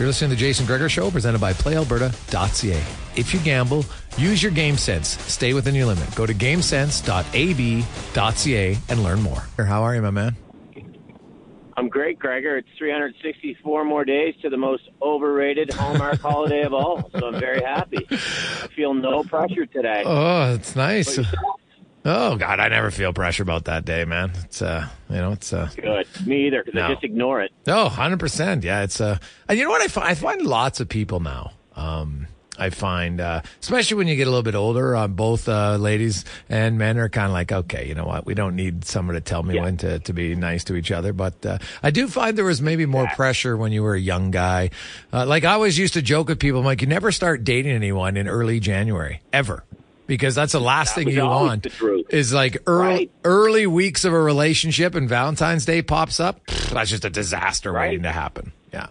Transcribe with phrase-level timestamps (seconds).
[0.00, 3.20] You're listening to the Jason Gregor Show, presented by PlayAlberta.ca.
[3.20, 3.84] If you gamble,
[4.16, 5.08] use your game sense.
[5.30, 6.14] Stay within your limit.
[6.14, 9.42] Go to GameSense.ab.ca and learn more.
[9.58, 10.36] How are you, my man?
[11.76, 12.56] I'm great, Gregor.
[12.56, 17.62] It's 364 more days to the most overrated Hallmark holiday of all, so I'm very
[17.62, 18.06] happy.
[18.10, 20.02] I feel no pressure today.
[20.06, 21.18] Oh, it's nice.
[22.04, 24.32] Oh God, I never feel pressure about that day, man.
[24.44, 26.06] It's uh, you know, it's uh, Good.
[26.26, 26.86] Me either, because No.
[26.86, 27.52] I just ignore it.
[27.66, 28.64] No, hundred percent.
[28.64, 29.18] Yeah, it's uh,
[29.48, 30.08] and you know what I find?
[30.08, 31.52] I find lots of people now.
[31.76, 32.26] Um,
[32.58, 36.26] I find, uh, especially when you get a little bit older, uh, both uh, ladies
[36.50, 38.26] and men are kind of like, okay, you know what?
[38.26, 39.62] We don't need someone to tell me Yeah.
[39.62, 41.14] when to, to be nice to each other.
[41.14, 44.30] But uh, I do find there was maybe more pressure when you were a young
[44.30, 44.70] guy.
[45.10, 47.72] Uh, like I always used to joke with people, I'm like, you never start dating
[47.72, 49.64] anyone in early January ever.
[50.10, 51.68] Because that's the last thing you want
[52.10, 53.10] is like early Right.
[53.22, 56.44] early weeks of a relationship and Valentine's Day pops up.
[56.46, 57.90] pfft, That's just a disaster Right.
[57.90, 58.50] waiting to happen.
[58.72, 58.88] Yeah.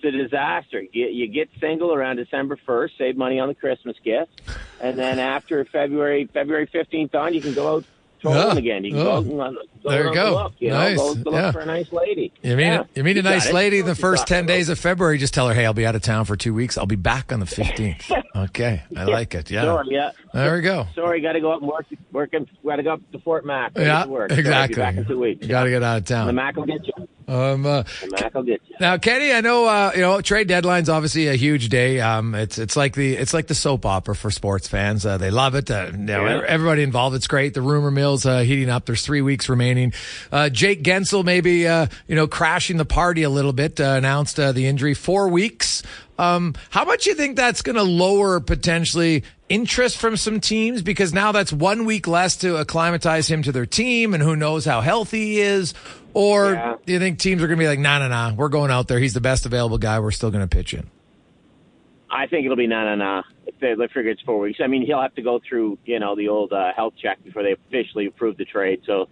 [0.00, 0.82] It's a disaster.
[0.92, 4.42] You, you get single around December 1st, save money on the Christmas gift,
[4.80, 7.84] and then after February February 15th on, you can go out
[8.20, 8.58] trolling Yeah.
[8.58, 8.84] again.
[8.84, 9.22] You can Oh.
[9.22, 10.26] go, go, go There you go.
[10.26, 10.96] and Look, you Nice.
[10.96, 11.52] know, Yeah.
[11.52, 12.32] for a nice lady.
[12.42, 12.82] You mean Yeah.
[12.94, 15.18] you meet a nice lady the first ten days of February.
[15.18, 16.76] Just tell her, hey, I'll be out of town for two weeks.
[16.78, 18.10] I'll be back on the fifteenth.
[18.34, 19.50] okay, I like it.
[19.50, 20.10] Yeah, Sorry, yeah.
[20.34, 20.86] there we go.
[20.94, 21.86] Sorry, got to go up and work.
[22.12, 23.72] Working, got to go up to Fort Mac.
[23.76, 24.32] Yeah, work.
[24.32, 24.76] Exactly.
[24.76, 25.42] Back in two weeks.
[25.42, 26.26] You got to get out of town.
[26.26, 26.34] The town.
[26.36, 27.08] Mac will get you.
[27.28, 28.76] Um, uh, The Mac will get you.
[28.78, 32.00] Now, Kenny, I know uh, you know trade deadline's obviously a huge day.
[32.00, 35.04] Um, it's it's like the it's like the soap opera for sports fans.
[35.04, 35.70] Uh, they love it.
[35.70, 36.42] Uh, you know, Yeah.
[36.46, 37.16] everybody involved.
[37.16, 37.52] It's great.
[37.54, 38.86] The rumor mill's uh, heating up.
[38.86, 39.75] There's three weeks remaining.
[40.32, 43.80] Uh, Jake Guentzel maybe uh, you know crashing the party a little bit.
[43.80, 45.82] Uh, announced uh, the injury four weeks.
[46.18, 51.12] Um, how much you think that's going to lower potentially interest from some teams because
[51.12, 54.80] now that's one week less to acclimatize him to their team, and who knows how
[54.80, 55.74] healthy he is.
[56.14, 56.76] Or Yeah.
[56.86, 58.88] do you think teams are going to be like, nah, nah, nah, we're going out
[58.88, 58.98] there.
[58.98, 60.00] He's the best available guy.
[60.00, 60.88] We're still going to pitch in.
[62.10, 63.22] I think it'll be no, no, no.
[63.46, 65.98] If they, they figure it's four weeks, I mean, he'll have to go through, you
[66.00, 68.80] know, the old uh, health check before they officially approve the trade.
[68.86, 69.08] So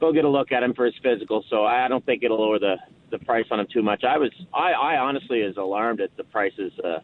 [0.00, 1.44] go get a look at him for his physical.
[1.50, 2.76] So I don't think it'll lower the
[3.10, 4.02] the price on him too much.
[4.02, 6.98] I was, I, I honestly is alarmed at the prices uh,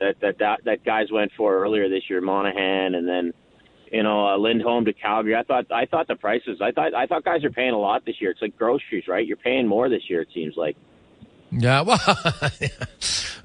[0.00, 3.32] that, that that that guys went for earlier this year, Monahan, and then
[3.90, 5.34] you know uh, Lindholm to Calgary.
[5.34, 6.60] I thought I thought the prices.
[6.62, 8.30] I thought I thought guys are paying a lot this year.
[8.30, 9.26] It's like groceries, right?
[9.26, 10.22] You're paying more this year.
[10.22, 10.76] It seems like.
[11.50, 11.98] Yeah, well,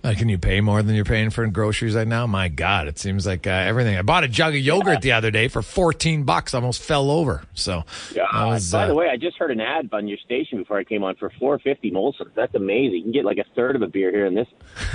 [0.06, 2.28] Uh, can you pay more than you're paying for groceries right now?
[2.28, 3.96] My God, it seems like uh, everything.
[3.98, 7.44] I bought a jug of yogurt the other day for 14 bucks, almost fell over.
[7.54, 8.24] So, Yeah.
[8.48, 10.84] was, By uh, the way, I just heard an ad on your station before I
[10.84, 12.28] came on for four fifty Molson.
[12.36, 12.96] That's amazing.
[12.98, 14.48] You can get like a third of a beer here in this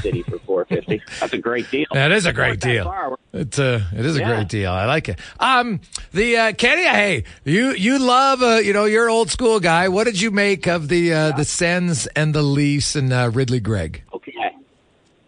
[0.03, 1.01] city for four fifty.
[1.21, 1.87] That's a great deal.
[1.93, 2.85] That is a great deal.
[2.85, 3.17] far.
[3.33, 4.35] It's a it is a Yeah.
[4.35, 4.73] great deal.
[4.73, 5.19] I like it.
[5.41, 5.81] Um,
[6.13, 9.89] the uh, Kenny, hey, you you love uh, you know you're an old school guy.
[9.89, 13.61] What did you make of the uh, the Sens and the Leafs and uh, Ridley
[13.61, 14.03] Greig?
[14.13, 14.33] Okay.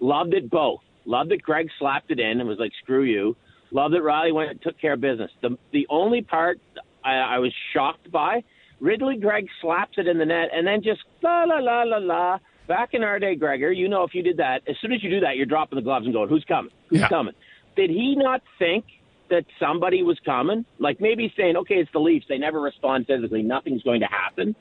[0.01, 0.81] Loved it both.
[1.07, 3.37] Loved that Greig slapped it in and was like, "Screw you."
[3.71, 5.31] Loved that Rielly went and took care of business.
[5.41, 6.61] The the only part
[7.05, 8.43] I, I was shocked by,
[8.81, 12.39] Ridley Greig slaps it in the net and then just la la la la la.
[12.67, 15.11] Back in our day, Gregor, you know if you did that, as soon as you
[15.11, 16.73] do that, you're dropping the gloves and going, "Who's coming?
[16.89, 17.09] Who's Yeah.
[17.09, 17.35] coming?"
[17.77, 18.85] Did he not think
[19.29, 20.65] that somebody was coming?
[20.79, 22.27] Like maybe saying, "Okay, it's the Leafs.
[22.29, 23.43] They never respond physically.
[23.43, 24.55] Nothing's going to happen."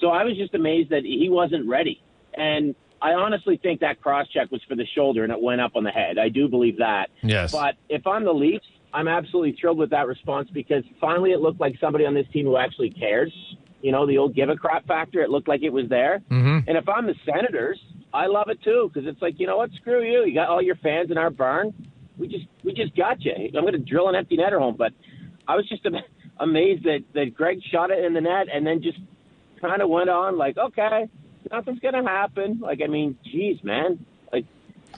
[0.00, 2.00] So I was just amazed that he wasn't ready.
[2.38, 5.72] And I honestly think that cross check was for the shoulder and it went up
[5.76, 6.18] on the head.
[6.18, 7.10] I do believe that.
[7.22, 7.52] Yes.
[7.52, 11.60] But if I'm the Leafs, I'm absolutely thrilled with that response because finally it looked
[11.60, 13.30] like somebody on this team who actually cared.
[13.82, 15.20] You know, the old give a crap factor.
[15.20, 16.20] It looked like it was there.
[16.30, 16.68] Mm-hmm.
[16.68, 17.78] And if I'm the Senators,
[18.12, 19.70] I love it too because it's like, you know what?
[19.80, 20.24] Screw you.
[20.24, 21.72] You got all your fans in our barn.
[22.16, 23.32] We just we just got you.
[23.32, 24.76] I'm going to drill an empty netter home.
[24.76, 24.92] But
[25.46, 25.86] I was just
[26.40, 28.98] amazed that that Greig shot it in the net and then just
[29.60, 31.08] kind of went on like, okay,
[31.50, 32.58] nothing's to happen.
[32.60, 34.04] Like, I mean, geez, man.
[34.32, 34.46] Like,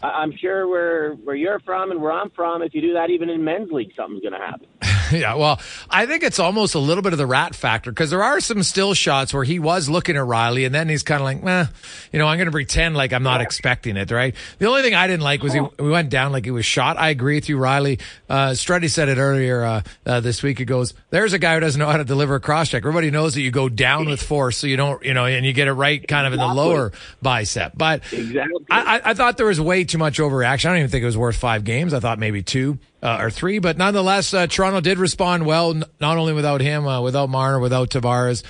[0.02, 3.10] I- I'm sure where where you're from and where I'm from, if you do that
[3.10, 4.66] even in men's league, something's to happen.
[5.20, 5.60] Yeah, well,
[5.90, 8.62] I think it's almost a little bit of the rat factor because there are some
[8.62, 11.66] still shots where he was looking at Rielly and then he's kind of like, eh,
[12.12, 14.34] you know, I'm going to pretend like I'm not expecting it, right?
[14.58, 16.96] The only thing I didn't like was he we went down like he was shot.
[16.96, 17.98] I agree with you, Riley.
[18.28, 20.60] Uh, Struddy said it earlier uh, uh, this week.
[20.60, 22.82] It goes, there's a guy who doesn't know how to deliver a cross check.
[22.82, 25.52] Everybody knows that you go down with force, so you don't, you know, and you
[25.52, 27.72] get it right kind of in the lower bicep.
[27.76, 28.64] But Exactly.
[28.70, 30.66] I, I, I thought there was way too much overreaction.
[30.66, 31.92] I don't even think it was worth five games.
[31.92, 35.70] I thought maybe two uh, or three, but nonetheless, uh, Toronto did respond well.
[35.70, 38.42] n- Not only without him, uh, without Marner, without Tavares,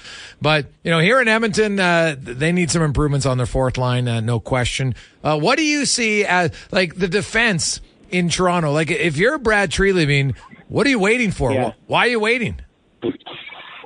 [0.43, 4.09] but you know, here in Edmonton, uh, they need some improvements on their fourth line,
[4.09, 4.95] uh, no question.
[5.23, 7.81] Uh, what do you see as like the defense
[8.11, 8.73] in Toronto?
[8.73, 10.35] Like, if you're Brad Treliving,
[10.69, 11.53] what are you waiting for?
[11.53, 11.73] Yeah.
[11.87, 12.61] Why are you waiting?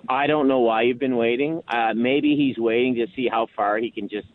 [0.09, 1.63] I don't know why you've been waiting.
[1.67, 4.27] Uh, maybe he's waiting to see how far he can just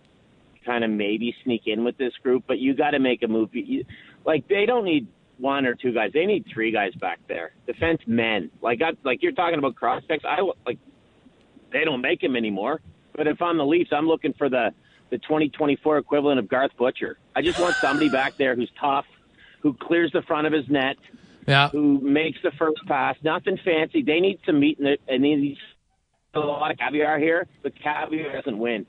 [0.66, 2.44] kind of maybe sneak in with this group.
[2.48, 3.50] But you got to make a move.
[3.54, 3.86] You,
[4.26, 5.08] like they don't need
[5.40, 7.52] one or two guys; they need three guys back there.
[7.68, 8.52] Defense men.
[8.62, 10.24] Like I, like you're talking about cross checks.
[10.28, 10.78] I like
[11.72, 12.82] they don't make them anymore.
[13.16, 14.74] But if I'm the Leafs, I'm looking for the
[15.10, 17.18] the 2024 equivalent of Garth Butcher.
[17.36, 19.06] I just want somebody back there who's tough,
[19.62, 20.98] who clears the front of his net,
[21.48, 23.16] Yeah, who makes the first pass.
[23.24, 24.04] Nothing fancy.
[24.04, 25.58] They need some meat in it, and they need
[26.36, 28.86] a lot of caviar here, but caviar doesn't win.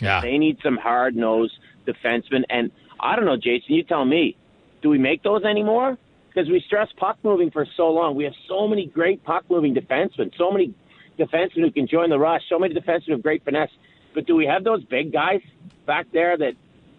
[0.00, 0.20] yeah.
[0.20, 1.54] They need some hard nosed
[1.86, 2.44] defensemen.
[2.48, 2.70] And
[3.00, 4.36] I don't know, Jason, you tell me,
[4.84, 5.96] do we make those anymore?
[6.28, 8.14] Because we stress puck moving for so long.
[8.14, 10.74] We have so many great puck moving defensemen, so many
[11.18, 13.70] defensemen who can join the rush, so many defensemen with great finesse.
[14.14, 15.40] But do we have those big guys
[15.86, 16.52] back there that,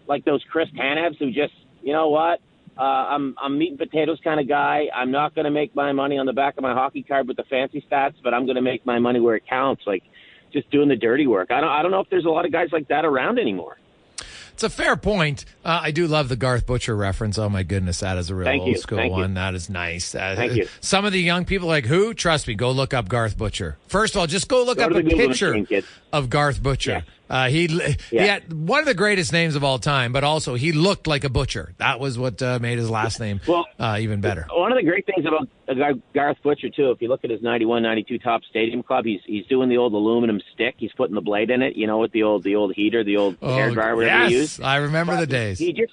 [0.08, 2.40] like those Chris Tanevs, who just, you know what?
[2.76, 4.88] Uh, I'm I'm meat and potatoes kind of guy.
[4.92, 7.36] I'm not going to make my money on the back of my hockey card with
[7.36, 9.84] the fancy stats, but I'm going to make my money where it counts.
[9.86, 10.02] Like
[10.52, 11.52] just doing the dirty work.
[11.52, 13.78] I don't I don't know if there's a lot of guys like that around anymore.
[14.56, 15.44] It's a fair point.
[15.66, 17.36] Uh, I do love the Garth Butcher reference.
[17.36, 18.78] Oh my goodness, that is a real Thank old you.
[18.78, 19.18] school Thank you.
[19.20, 19.34] one.
[19.34, 20.14] That is nice.
[20.14, 20.66] Uh, Thank you.
[20.80, 22.14] Some of the young people like who?
[22.14, 23.76] Trust me, go look up Garth Butcher.
[23.88, 25.62] First of all, just go look Go up a picture
[26.10, 27.04] of Garth Butcher.
[27.28, 28.24] Uh, he he Yeah.
[28.24, 31.28] had one of the greatest names of all time, but also he looked like a
[31.28, 31.72] butcher.
[31.78, 34.46] That was what uh, made his last name Well- uh, even better.
[34.52, 37.42] One of the great things about uh, Garth Butcher too, if you look at his
[37.42, 40.76] 91, 92 Topps stadium club, he's he's doing the old aluminum stick.
[40.78, 43.16] He's putting the blade in it, you know, with the old the old heater, the
[43.16, 44.62] old hair dryer, whatever Oh, yes, he used.
[44.62, 45.58] I remember the days.
[45.58, 45.92] He just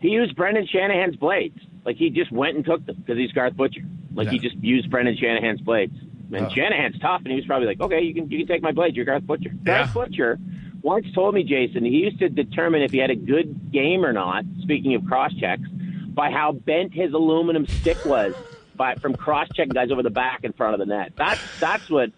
[0.00, 1.58] he used Brendan Shanahan's blades.
[1.84, 3.80] Like he just went and took them because he's Garth Butcher.
[4.14, 5.94] Like he just used Brendan Shanahan's blades.
[6.34, 6.48] And Oh.
[6.50, 8.96] Shanahan's tough, and he was probably like, "Okay, you can you can take my blade.
[8.96, 9.78] You're Garth Butcher." Yeah.
[9.84, 10.38] Garth Butcher
[10.82, 14.12] once told me, Jason, he used to determine if he had a good game or
[14.12, 14.44] not.
[14.62, 15.62] Speaking of cross checks,
[16.08, 18.34] by how bent his aluminum stick was,
[18.74, 21.12] by from cross checking guys over the back in front of the net.
[21.16, 22.10] That's that's what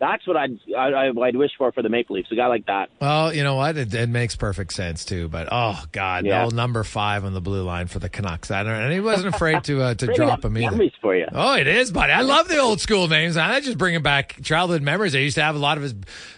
[0.00, 2.30] that's what I'd I, I'd wish for for the Maple Leafs.
[2.32, 2.90] A guy like that.
[3.00, 3.76] Well, you know what?
[3.76, 5.28] It, it makes perfect sense too.
[5.28, 6.42] But oh god, Yeah.
[6.44, 8.50] no number five on the blue line for the Canucks.
[8.50, 10.90] I don't, and he wasn't afraid to uh, to Bring drop him either.
[11.00, 11.26] for you.
[11.32, 12.12] Oh, it is, buddy.
[12.12, 13.36] I love the old school names.
[13.36, 15.14] I just bringing back childhood memories.
[15.14, 15.94] I used to have a lot of his.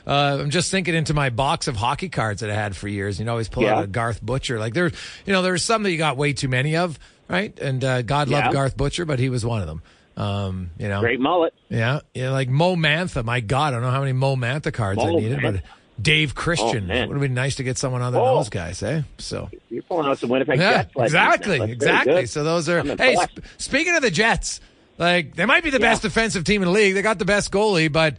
[0.06, 3.18] Uh, I'm just thinking into my box of hockey cards that I had for years.
[3.18, 3.76] You know, always pull Yeah.
[3.78, 4.58] out a Garth Butcher.
[4.58, 4.86] Like there,
[5.25, 6.98] you know, there's some that you got way too many of,
[7.28, 7.59] right?
[7.59, 8.40] And uh, God Yeah.
[8.40, 9.83] loved Garth Butcher, but he was one of them.
[10.16, 11.52] Um, you know, Great mullet.
[11.68, 13.23] yeah, yeah, like Mo Mantha.
[13.23, 15.62] My God, I don't know how many Mo Mantha cards I Mo needed, but
[16.00, 16.85] Dave Christian.
[16.85, 17.09] Oh, man.
[17.09, 18.37] Would have been nice to get someone other than Oh.
[18.37, 19.02] those guys, eh?
[19.18, 19.50] So.
[19.71, 20.90] You're pulling out some Winnipeg Yeah, Jets.
[20.97, 21.66] exactly, now.
[21.66, 22.26] That's very exactly.
[22.26, 22.83] So those are.
[22.97, 24.61] Hey, sp- speaking of the Jets,
[24.97, 25.90] like they might be the Yeah.
[25.90, 26.95] best defensive team in the league.
[26.95, 28.16] They got the best goalie, but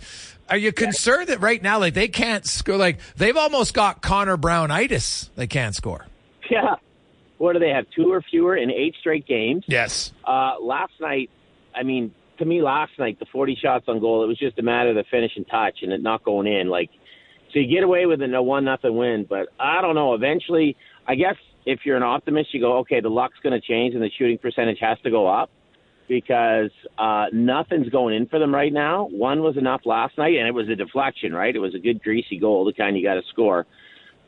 [0.52, 2.78] are you concerned that right now, like they can't score?
[2.78, 5.32] Like they've almost got Connor Brown itis.
[5.36, 6.06] They can't score.
[6.52, 6.76] yeah.
[7.38, 7.86] What do they have?
[7.96, 9.64] Two or fewer in eight straight games.
[9.68, 10.12] Yes.
[10.26, 11.30] Uh, last night,
[11.76, 14.24] I mean, to me, last night the 40 shots on goal.
[14.24, 16.68] It was just a matter of the finishing touch and it not going in.
[16.68, 16.90] Like,
[17.54, 20.14] so you get away with a no one nothing win, but I don't know.
[20.14, 20.76] Eventually,
[21.08, 24.04] I guess if you're an optimist, you go, okay, the luck's going to change and
[24.04, 25.50] the shooting percentage has to go up
[26.08, 29.08] because uh, nothing's going in for them right now.
[29.08, 31.54] One was enough last night, and it was a deflection, right?
[31.54, 33.66] It was a good greasy goal, the kind you got to score.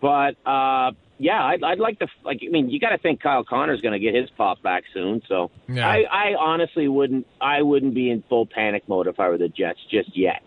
[0.02, 2.40] But uh, yeah, I'd, I'd like to like.
[2.44, 5.22] I mean, you got to think Kyle Connor's going to get his pop back soon.
[5.28, 5.88] So Yeah.
[5.88, 7.28] I, I honestly wouldn't.
[7.42, 10.42] I wouldn't be in full panic mode if I were the Jets just yet.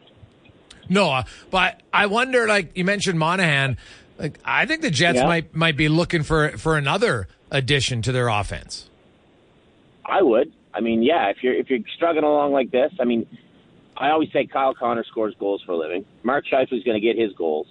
[0.88, 2.46] No, uh, but I wonder.
[2.48, 3.76] Like you mentioned, Monahan.
[4.18, 5.26] Like I think the Jets Yeah.
[5.26, 8.88] might might be looking for for another addition to their offense.
[10.04, 10.52] I would.
[10.74, 13.26] I mean, yeah, if you're if you're struggling along like this, I mean,
[13.96, 16.04] I always say Kyle Connor scores goals for a living.
[16.22, 17.66] Mark Scheifele's going to get his goals,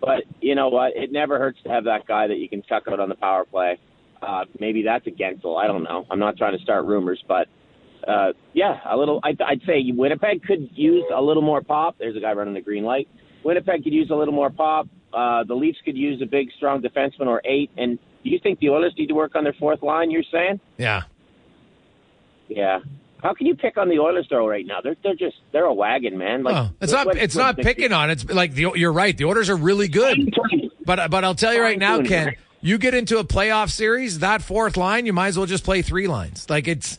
[0.00, 0.96] but you know what?
[0.96, 3.44] It never hurts to have that guy that you can chuck out on the power
[3.44, 3.78] play.
[4.22, 5.62] Uh, maybe that's a Guentzel.
[5.62, 6.06] I don't know.
[6.10, 7.48] I'm not trying to start rumors, but
[8.06, 9.20] uh, yeah, a little.
[9.22, 11.96] I'd, I'd say Winnipeg could use a little more pop.
[11.98, 13.08] There's a guy running the green light.
[13.44, 14.88] Winnipeg could use a little more pop.
[15.12, 17.70] Uh, the Leafs could use a big, strong defenseman or eight.
[17.76, 20.10] And do you think the Oilers need to work on their fourth line?
[20.10, 20.60] You're saying?
[20.78, 21.02] Yeah.
[22.48, 22.80] Yeah.
[23.22, 24.80] How can you pick on the Oilers though right now?
[24.82, 26.42] They're they're just they're a wagon, man.
[26.42, 27.06] Like Oh, it's not.
[27.06, 28.10] what- It's what- not picking on.
[28.10, 29.16] It's like the, you're right.
[29.16, 30.34] The Oilers are really good,
[30.84, 32.26] but but I'll tell you right now, Ken.
[32.26, 32.38] right?
[32.62, 35.82] You get into a playoff series, that fourth line, you might as well just play
[35.82, 36.48] three lines.
[36.50, 36.98] Like it's,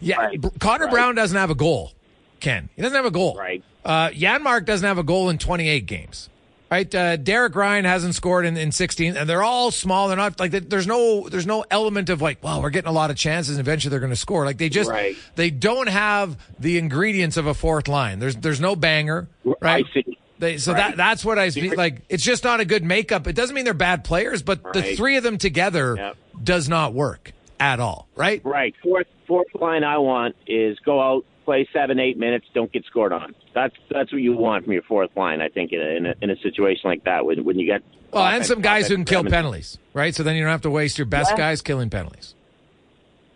[0.00, 0.16] yeah.
[0.16, 0.92] Right, Connor right.
[0.92, 1.92] Brown doesn't have a goal.
[2.40, 3.36] Ken, he doesn't have a goal.
[3.36, 3.62] Right.
[3.84, 6.28] Uh, Janmark doesn't have a goal in 28 games.
[6.70, 6.92] Right.
[6.92, 10.08] Uh, Derek Ryan hasn't scored in, in 16, and they're all small.
[10.08, 13.10] They're not like there's no there's no element of like, wow, we're getting a lot
[13.10, 14.44] of chances, and eventually they're going to score.
[14.44, 15.16] Like they just Right.
[15.36, 18.18] they don't have the ingredients of a fourth line.
[18.18, 19.28] There's there's no banger.
[19.60, 19.84] Right.
[19.88, 20.18] I see.
[20.38, 20.78] They, so Right.
[20.88, 22.02] that that's what I feel like.
[22.08, 23.26] It's just not a good makeup.
[23.28, 26.16] It doesn't mean they're bad players, but the three of them together Yep.
[26.42, 28.08] does not work at all.
[28.16, 28.40] Right?
[28.44, 28.74] Right.
[28.82, 33.12] Fourth fourth line I want is go out, play seven, eight minutes, don't get scored
[33.12, 33.34] on.
[33.56, 35.40] That's that's what you want from your fourth line.
[35.40, 37.82] I think in a, in a, in a situation like that when when you get
[38.12, 39.78] Well, and some guys who can kill penalties.
[39.94, 40.14] Right?
[40.14, 41.38] So then you don't have to waste your best Yeah.
[41.38, 42.34] guys killing penalties.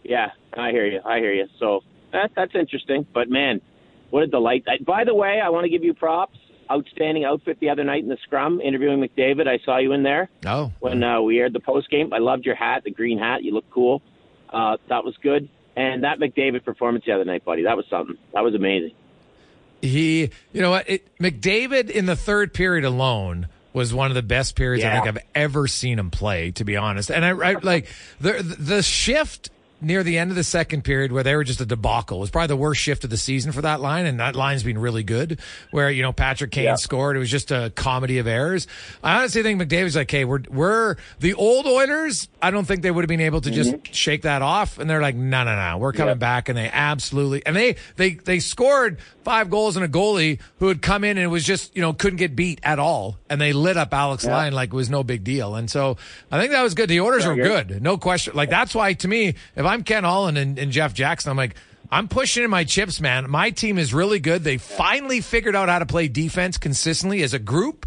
[0.04, 1.00] Yeah, I hear you.
[1.04, 1.46] I hear you.
[1.58, 1.80] So
[2.12, 3.06] that that's interesting.
[3.14, 3.62] But man,
[4.10, 4.64] what a delight!
[4.68, 6.36] I, by the way, I want to give you props.
[6.70, 9.48] Outstanding outfit the other night in the scrum, interviewing McDavid.
[9.48, 12.12] I saw you in there Oh, when uh, we aired the post game.
[12.12, 13.42] I loved your hat, the green hat.
[13.42, 14.02] You look cool.
[14.48, 15.48] Uh, that was good.
[15.74, 18.16] And that McDavid performance the other night, buddy, that was something.
[18.34, 18.92] That was amazing.
[19.82, 20.30] He.
[20.52, 20.88] You know what?
[20.88, 25.06] It, McDavid in the third period alone was one of the best periods I think
[25.06, 26.50] I've ever seen him play.
[26.52, 27.88] To be honest, and I, I like
[28.20, 29.50] the the shift.
[29.82, 32.48] Near the end of the second period, where they were just a debacle, was probably
[32.48, 35.40] the worst shift of the season for that line, and that line's been really good.
[35.70, 36.74] Where you know Patrick Kane Yeah.
[36.74, 38.66] scored, it was just a comedy of errors.
[39.02, 42.28] I honestly think McDavid's like, hey, we're we're the old Oilers.
[42.42, 43.92] I don't think they would have been able to just mm-hmm.
[43.92, 46.14] shake that off, and they're like, no, no, no, we're coming Yeah.
[46.14, 50.68] back, and they absolutely and they they they scored five goals and a goalie who
[50.68, 53.52] had come in and was just you know couldn't get beat at all, and they
[53.52, 54.36] lit up Alex Yeah.
[54.36, 55.96] Line like it was no big deal, and so
[56.30, 56.88] I think that was good.
[56.88, 57.68] The Oilers were good.
[57.68, 58.34] good, no question.
[58.36, 61.54] Like that's why to me, if I'm Ken Holland and, and Jeff Jackson, I'm like.
[61.92, 63.28] I'm pushing in my chips, man.
[63.28, 64.44] My team is really good.
[64.44, 67.84] They finally figured out how to play defense consistently as a group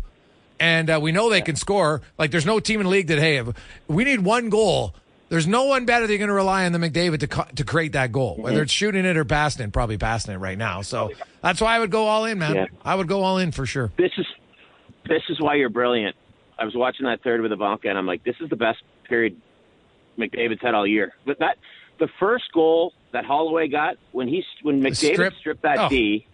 [0.59, 2.01] and uh, we know they can score.
[2.17, 3.47] Like, there's no team in the league that hey, if
[3.87, 4.95] we need one goal.
[5.29, 7.93] There's no one better they're going to rely on the McDavid to co- to create
[7.93, 9.73] that goal, whether it's shooting it or passing it.
[9.73, 10.83] Probably passing it right now.
[10.83, 11.09] So
[11.41, 12.53] that's why I would go all in, man.
[12.53, 12.65] Yeah.
[12.85, 13.91] I would go all in for sure.
[13.97, 14.27] This is
[15.09, 16.15] this is why you're brilliant.
[16.59, 19.41] I was watching that third with Ivanka, and I'm like, this is the best period
[20.17, 21.13] McDavid's had all year.
[21.25, 21.57] But that
[21.99, 25.33] the first goal that Holloway got when he when McDavid strip?
[25.39, 25.89] stripped that Oh.
[25.89, 26.25] D,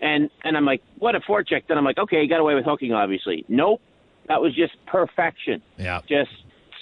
[0.00, 1.62] and and I'm like, what a forecheck.
[1.68, 3.44] Then I'm like, okay, he got away with hooking, obviously.
[3.48, 3.80] Nope,
[4.28, 5.62] that was just perfection.
[5.78, 6.00] Yeah.
[6.08, 6.30] Just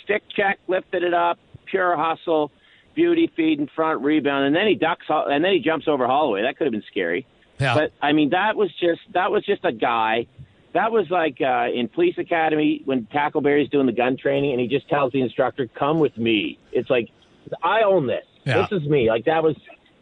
[0.03, 2.51] stick check, lifted it up, pure hustle,
[2.95, 6.43] beauty feed in front, rebound, and then he ducks, and then he jumps over Holloway.
[6.43, 7.27] That could have been scary.
[7.61, 7.75] Yeah.
[7.75, 10.27] But I mean, that was just that was just a guy.
[10.75, 14.67] That was like uh, in police academy when Tackleberry's doing the gun training, and he
[14.67, 17.09] just tells the instructor, "Come with me." It's like
[17.63, 18.25] I own this.
[18.45, 18.67] Yeah.
[18.69, 19.09] This is me.
[19.09, 19.57] Like that was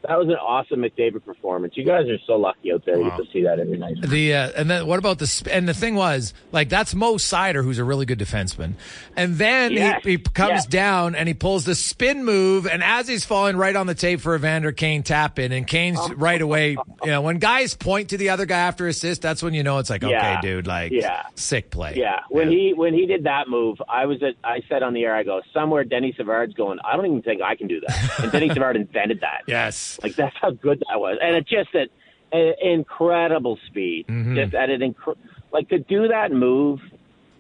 [0.09, 1.75] that was an awesome McDavid performance.
[1.77, 2.99] You guys are so lucky out there.
[2.99, 3.97] You get to see that every night.
[4.03, 7.15] The uh, and then what about the sp- and the thing was like that's Mo
[7.15, 8.75] Seider who's a really good defenseman,
[9.17, 10.01] and then Yes.
[10.05, 10.67] he, he comes Yes.
[10.67, 14.21] down and he pulls the spin move, and as he's falling right on the tape
[14.21, 16.77] for Evander Kane tap in, and Kane's right away.
[17.05, 19.79] You know when guys point to the other guy after assist, that's when you know
[19.79, 20.41] it's like okay, Yeah.
[20.41, 21.23] dude, like Yeah.
[21.35, 21.95] sick play.
[21.97, 24.35] Yeah, when he when he did that move, I was at.
[24.45, 25.83] I said on the air, I go somewhere.
[25.83, 26.79] Denny Savard's going.
[26.85, 28.21] I don't even think I can do that.
[28.23, 29.43] And Denny Savard invented that.
[29.49, 31.63] yes, Like that's how good that was, and it mm-hmm.
[31.63, 31.89] just at
[32.33, 35.17] an incredible speed, just at an inc-
[35.53, 36.81] like to do that move,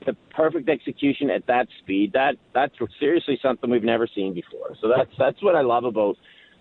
[0.04, 2.12] the perfect execution at that speed.
[2.12, 4.76] That that's seriously something we've never seen before.
[4.80, 6.16] So that's that's what I love about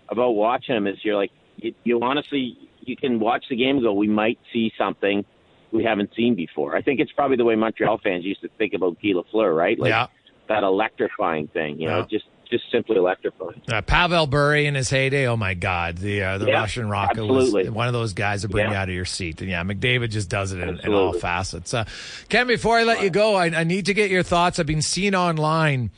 [0.08, 3.84] about watching him is you're like you, you honestly you can watch the game and
[3.84, 5.24] go we might see something
[5.72, 6.76] we haven't seen before.
[6.76, 9.78] I think it's probably the way Montreal fans used to think about Guy Lafleur, right?
[9.78, 10.06] Like Yeah.
[10.48, 11.80] that electrifying thing.
[11.80, 12.06] You know, Yeah.
[12.10, 13.60] just just simply electrifying.
[13.66, 17.24] Uh, Pavel Bure in his heyday, oh my God, the uh, the Yeah, Russian rocket
[17.26, 17.70] was absolutely.
[17.70, 19.40] one of those guys that bring you out of your seat.
[19.40, 21.74] And yeah, McDavid just does it in, in all facets.
[21.74, 21.84] Uh,
[22.28, 24.60] Ken, before I let you go, I, I need to get your thoughts.
[24.60, 25.90] I've been seeing online.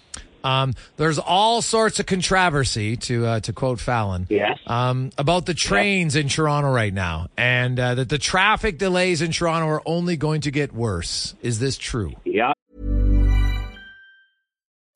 [0.43, 4.59] Um, there's all sorts of controversy, to uh, to quote Fallon, Yes.
[4.67, 9.31] um, about the trains in Toronto right now, and uh, that the traffic delays in
[9.33, 11.35] Toronto are only going to get worse.
[11.43, 12.13] Is this true?
[12.25, 12.53] Yeah.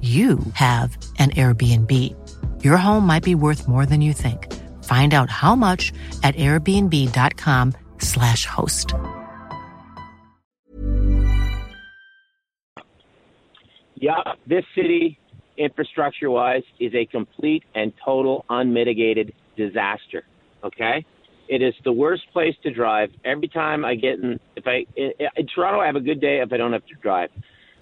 [0.00, 2.14] you have an Airbnb.
[2.62, 4.54] Your home might be worth more than you think.
[4.84, 8.94] Find out how much at airbnb.com/slash host.
[14.00, 15.18] Yeah, this city,
[15.56, 20.22] infrastructure wise, is a complete and total unmitigated disaster.
[20.62, 21.04] Okay?
[21.48, 23.10] It is the worst place to drive.
[23.24, 26.40] Every time I get in, if I, in, in Toronto, I have a good day
[26.40, 27.30] if I don't have to drive.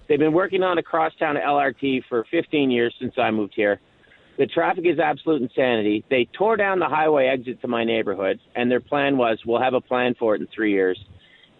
[0.07, 3.79] They've been working on a crosstown LRT for 15 years since I moved here.
[4.37, 6.05] The traffic is absolute insanity.
[6.09, 9.73] They tore down the highway exit to my neighborhood, and their plan was we'll have
[9.73, 10.99] a plan for it in three years.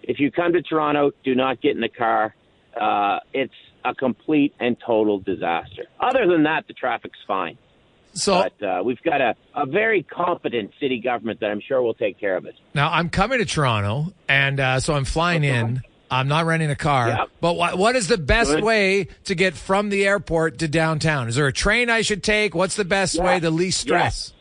[0.04, 2.36] If you come to Toronto, do not get in the car.
[2.80, 5.86] Uh, it's a complete and total disaster.
[6.00, 7.58] Other than that, the traffic's fine.
[8.14, 11.94] So But uh, we've got a, a very competent city government that I'm sure will
[11.94, 12.56] take care of it.
[12.74, 15.82] Now I'm coming to Toronto, and uh, so I'm flying in.
[16.10, 17.10] I'm not renting a car.
[17.10, 17.30] Yep.
[17.42, 18.64] But what, what is the best Good.
[18.64, 21.28] way to get from the airport to downtown?
[21.28, 22.56] Is there a train I should take?
[22.56, 24.34] What's the best way, the least stress?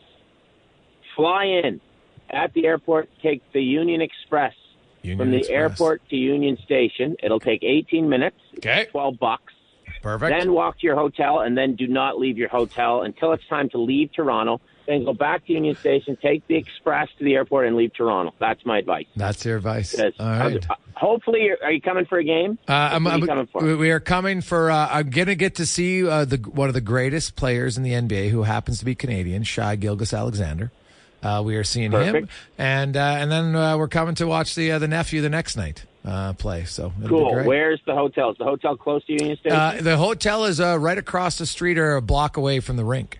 [1.15, 1.81] Fly in
[2.29, 4.53] at the airport, take the Union Express
[5.01, 5.55] Union from the Express.
[5.57, 7.15] airport to Union Station.
[7.23, 8.87] It'll take 18 minutes, Okay.
[8.91, 9.53] 12 bucks.
[10.01, 10.37] Perfect.
[10.39, 13.69] Then walk to your hotel, and then do not leave your hotel until it's time
[13.69, 14.61] to leave Toronto.
[14.87, 18.33] Then go back to Union Station, take the express to the airport, and leave Toronto.
[18.39, 19.05] That's my advice.
[19.17, 19.93] That's your advice.
[19.99, 20.65] All right.
[20.69, 22.57] uh, hopefully, you're, are you coming for a game?
[22.67, 23.75] Uh, I'm, What are you I'm- coming for?
[23.77, 24.71] we- are coming for.
[24.71, 27.91] Uh, I'm gonna get to see uh, the one of the greatest players in the
[27.91, 30.71] NBA, who happens to be Canadian, Shai Gilgeous-Alexander.
[31.21, 34.71] Uh, we are seeing him, and uh, and then uh, we're coming to watch the
[34.71, 36.63] uh, the nephew the next night uh, play.
[36.65, 37.43] So it'll be Cool.
[37.43, 38.29] Where's the hotel?
[38.31, 39.57] Is the hotel close to Union Station?
[39.57, 42.85] Uh, the hotel is uh, right across the street or a block away from the
[42.85, 43.19] rink.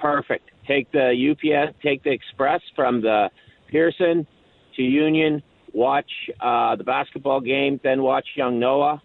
[0.00, 0.50] Perfect.
[0.66, 3.30] Take the UPS, take the express from the
[3.68, 4.26] Pearson
[4.76, 5.42] to Union.
[5.72, 6.10] Watch
[6.40, 9.02] uh, the basketball game, then watch Young Noah.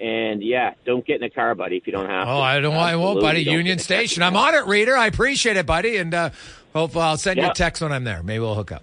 [0.00, 2.30] And yeah, don't get in a car, buddy, if you don't have to.
[2.30, 2.74] Oh, I don't.
[2.74, 3.44] I won't, buddy.
[3.44, 4.06] don't Union get in a car.
[4.06, 4.22] Station.
[4.22, 4.94] I'm on it, reader.
[4.94, 6.30] I appreciate it, buddy, and uh,
[6.74, 8.22] hope I'll send you a text when I'm there.
[8.22, 8.82] Maybe we'll hook up.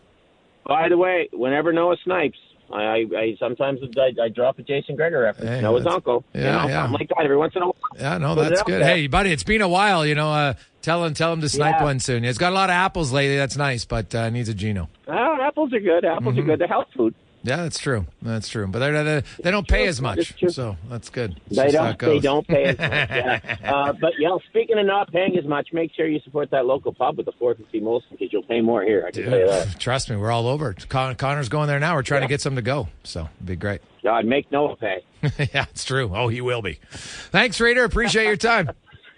[0.65, 2.37] By the way, whenever Noah snipes,
[2.73, 5.49] I, I, I sometimes I, I drop a Jason Gregor reference.
[5.49, 6.25] Hey, Noah's that's- uncle.
[6.33, 6.81] yeah, you know, yeah.
[6.83, 7.75] something like that every once in a while.
[7.99, 8.81] Yeah, no, that's good.
[8.81, 8.87] there.
[8.95, 10.05] Hey, buddy, it's been a while.
[10.05, 11.83] You know, uh, tell him tell him to snipe Yeah.
[11.83, 12.25] one soon.
[12.25, 13.37] It's got a lot of apples lately.
[13.37, 14.89] That's nice, but uh, needs a Gino.
[15.07, 16.03] Oh, apples are good.
[16.03, 16.39] Apples Mm-hmm.
[16.39, 16.59] are good.
[16.59, 17.13] They're health food.
[17.45, 18.05] Yeah, that's true.
[18.21, 18.67] That's true.
[18.67, 21.39] But they're, they're, they don't pay as much, so that's good.
[21.47, 21.99] It's They don't.
[21.99, 22.89] They don't pay as much.
[23.13, 23.57] Yeah.
[23.65, 26.65] Uh, but you know, speaking of not paying as much, make sure you support that
[26.65, 29.03] local pub with the 450 Molson because you'll pay more here.
[29.05, 29.77] I can tell you that.
[29.77, 30.71] trust me, we're all over.
[30.71, 30.87] it.
[30.87, 31.95] Con- Connor's going there now.
[31.95, 33.81] We're trying to get some to go, so it'd be great.
[34.03, 35.03] God, make Noah pay.
[35.53, 36.11] yeah, it's true.
[36.13, 36.79] Oh, he will be.
[36.91, 37.83] Thanks, Reader.
[37.83, 38.69] Appreciate your time.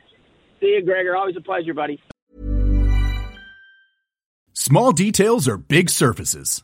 [0.59, 1.15] See you, Gregor.
[1.15, 2.01] Always a pleasure, buddy.
[4.53, 6.63] Small details are big surfaces.